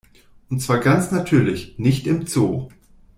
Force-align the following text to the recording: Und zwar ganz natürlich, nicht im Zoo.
Und 0.49 0.63
zwar 0.63 0.79
ganz 0.79 1.11
natürlich, 1.11 1.77
nicht 1.77 2.07
im 2.07 2.25
Zoo. 2.25 2.69